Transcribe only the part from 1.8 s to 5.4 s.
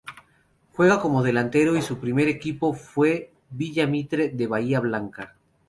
su primer equipo fue Villa Mitre de Bahía Blanca.